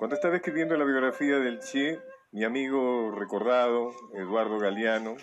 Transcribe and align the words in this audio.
Cuando 0.00 0.16
estaba 0.16 0.36
escribiendo 0.36 0.78
la 0.78 0.86
biografía 0.86 1.38
del 1.40 1.60
Che, 1.60 2.00
mi 2.32 2.42
amigo 2.42 3.10
recordado, 3.10 3.90
Eduardo 4.14 4.58
Galeano, 4.58 5.14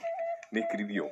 me 0.52 0.60
escribió, 0.60 1.10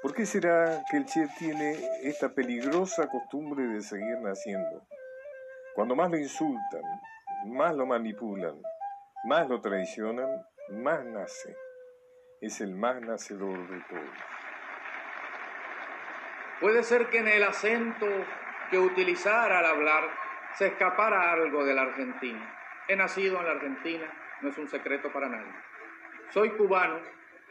¿por 0.00 0.14
qué 0.14 0.24
será 0.26 0.84
que 0.88 0.98
el 0.98 1.06
Che 1.06 1.26
tiene 1.40 1.76
esta 2.04 2.32
peligrosa 2.32 3.08
costumbre 3.08 3.66
de 3.66 3.82
seguir 3.82 4.20
naciendo? 4.20 4.86
Cuando 5.74 5.96
más 5.96 6.08
lo 6.08 6.18
insultan, 6.18 6.82
más 7.46 7.74
lo 7.74 7.84
manipulan, 7.84 8.62
más 9.24 9.48
lo 9.48 9.60
traicionan, 9.60 10.46
más 10.70 11.04
nace. 11.04 11.56
Es 12.40 12.60
el 12.60 12.76
más 12.76 13.00
nacedor 13.00 13.68
de 13.68 13.80
todos. 13.88 14.16
Puede 16.60 16.84
ser 16.84 17.10
que 17.10 17.18
en 17.18 17.26
el 17.26 17.42
acento 17.42 18.06
que 18.70 18.78
utilizara 18.78 19.58
al 19.58 19.66
hablar 19.66 20.25
se 20.56 20.68
escapara 20.68 21.32
algo 21.32 21.64
de 21.64 21.74
la 21.74 21.82
Argentina. 21.82 22.54
He 22.88 22.96
nacido 22.96 23.38
en 23.38 23.44
la 23.44 23.52
Argentina, 23.52 24.10
no 24.40 24.48
es 24.48 24.58
un 24.58 24.68
secreto 24.68 25.12
para 25.12 25.28
nadie. 25.28 25.52
Soy 26.30 26.50
cubano 26.50 27.00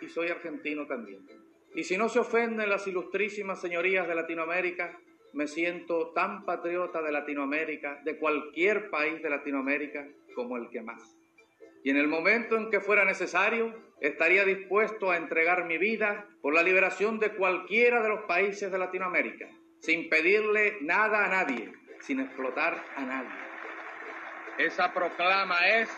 y 0.01 0.07
soy 0.07 0.29
argentino 0.29 0.87
también. 0.87 1.25
Y 1.75 1.83
si 1.83 1.97
no 1.97 2.09
se 2.09 2.19
ofenden 2.19 2.69
las 2.69 2.87
ilustrísimas 2.87 3.61
señorías 3.61 4.07
de 4.07 4.15
Latinoamérica, 4.15 4.97
me 5.33 5.47
siento 5.47 6.13
tan 6.13 6.45
patriota 6.45 7.01
de 7.01 7.11
Latinoamérica, 7.11 8.01
de 8.03 8.17
cualquier 8.17 8.89
país 8.89 9.21
de 9.21 9.29
Latinoamérica, 9.29 10.07
como 10.33 10.57
el 10.57 10.69
que 10.69 10.81
más. 10.81 11.17
Y 11.83 11.91
en 11.91 11.97
el 11.97 12.07
momento 12.07 12.57
en 12.57 12.71
que 12.71 12.79
fuera 12.79 13.05
necesario, 13.05 13.75
estaría 13.99 14.45
dispuesto 14.45 15.11
a 15.11 15.17
entregar 15.17 15.65
mi 15.65 15.77
vida 15.77 16.27
por 16.41 16.53
la 16.55 16.63
liberación 16.63 17.19
de 17.19 17.35
cualquiera 17.35 18.01
de 18.01 18.09
los 18.09 18.21
países 18.21 18.71
de 18.71 18.77
Latinoamérica, 18.79 19.47
sin 19.79 20.09
pedirle 20.09 20.77
nada 20.81 21.25
a 21.25 21.27
nadie, 21.27 21.71
sin 22.05 22.19
explotar 22.19 22.83
a 22.95 23.01
nadie. 23.01 23.45
Esa 24.57 24.93
proclama 24.93 25.57
es 25.67 25.89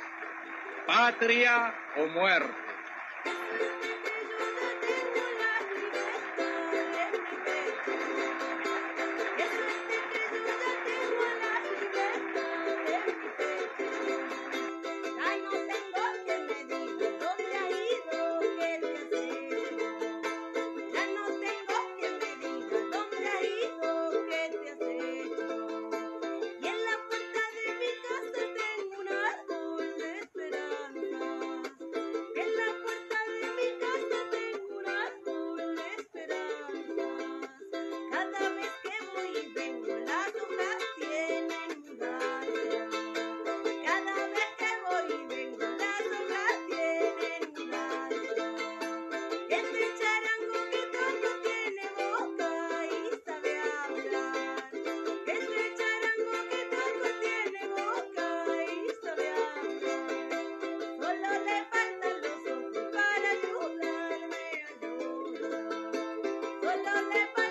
patria 0.86 1.74
o 1.98 2.08
muerte. 2.08 2.56